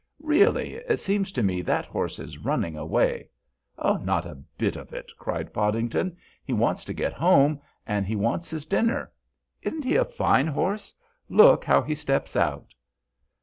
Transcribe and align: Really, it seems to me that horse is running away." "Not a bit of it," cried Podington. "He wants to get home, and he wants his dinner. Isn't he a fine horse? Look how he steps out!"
Really, 0.23 0.77
it 0.77 0.99
seems 0.99 1.31
to 1.33 1.43
me 1.43 1.61
that 1.61 1.85
horse 1.85 2.17
is 2.17 2.39
running 2.39 2.75
away." 2.75 3.29
"Not 3.77 4.25
a 4.25 4.41
bit 4.57 4.75
of 4.75 4.93
it," 4.93 5.11
cried 5.19 5.53
Podington. 5.53 6.17
"He 6.43 6.53
wants 6.53 6.83
to 6.85 6.93
get 6.93 7.13
home, 7.13 7.61
and 7.85 8.03
he 8.03 8.15
wants 8.15 8.49
his 8.49 8.65
dinner. 8.65 9.11
Isn't 9.61 9.83
he 9.83 9.97
a 9.97 10.03
fine 10.03 10.47
horse? 10.47 10.91
Look 11.29 11.65
how 11.65 11.83
he 11.83 11.93
steps 11.93 12.35
out!" 12.35 12.73